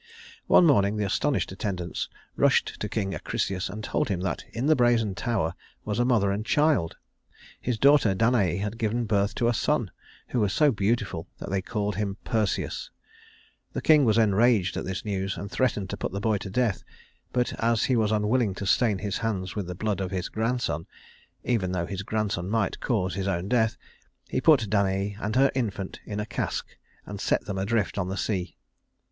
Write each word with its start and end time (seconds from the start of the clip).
One 0.47 0.65
morning 0.65 0.95
the 0.97 1.05
astonished 1.05 1.51
attendants 1.51 2.09
rushed 2.35 2.79
to 2.79 2.89
King 2.89 3.13
Acrisius 3.13 3.69
and 3.69 3.83
told 3.83 4.09
him 4.09 4.21
that 4.21 4.43
in 4.51 4.65
the 4.65 4.75
brazen 4.75 5.13
tower 5.13 5.53
was 5.85 5.99
a 5.99 6.05
mother 6.05 6.31
and 6.31 6.43
child 6.43 6.97
his 7.61 7.77
daughter 7.77 8.15
Danaë 8.15 8.61
had 8.61 8.79
given 8.79 9.05
birth 9.05 9.35
to 9.35 9.47
a 9.47 9.53
son 9.53 9.91
who 10.29 10.39
was 10.39 10.53
so 10.53 10.71
beautiful 10.71 11.27
that 11.37 11.51
they 11.51 11.61
called 11.61 11.97
him 11.97 12.17
Perseus. 12.23 12.89
The 13.73 13.81
king 13.83 14.03
was 14.03 14.17
enraged 14.17 14.75
at 14.75 14.85
this 14.85 15.05
news, 15.05 15.37
and 15.37 15.51
threatened 15.51 15.91
to 15.91 15.97
put 15.97 16.11
the 16.11 16.19
boy 16.19 16.39
to 16.39 16.49
death; 16.49 16.83
but 17.31 17.53
as 17.59 17.83
he 17.83 17.95
was 17.95 18.11
unwilling 18.11 18.55
to 18.55 18.65
stain 18.65 18.97
his 18.97 19.19
hands 19.19 19.55
with 19.55 19.67
the 19.67 19.75
blood 19.75 19.99
of 20.01 20.09
his 20.09 20.29
grandson 20.29 20.87
even 21.43 21.73
though 21.73 21.85
this 21.85 22.01
grandson 22.01 22.49
might 22.49 22.79
cause 22.79 23.13
his 23.13 23.27
own 23.27 23.47
death 23.47 23.77
he 24.29 24.41
put 24.41 24.61
Danaë 24.67 25.17
and 25.21 25.35
her 25.35 25.51
infant 25.53 25.99
in 26.05 26.19
a 26.19 26.25
cask, 26.25 26.65
and 27.05 27.21
set 27.21 27.45
them 27.45 27.59
adrift 27.59 27.99
on 27.99 28.09
the 28.09 28.17
sea. 28.17 28.57